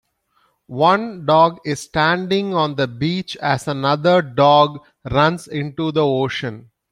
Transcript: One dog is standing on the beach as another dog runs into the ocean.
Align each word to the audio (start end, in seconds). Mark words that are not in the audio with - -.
One 0.65 1.27
dog 1.27 1.59
is 1.63 1.81
standing 1.81 2.55
on 2.55 2.73
the 2.73 2.87
beach 2.87 3.37
as 3.37 3.67
another 3.67 4.23
dog 4.23 4.79
runs 5.11 5.47
into 5.47 5.91
the 5.91 6.03
ocean. 6.03 6.71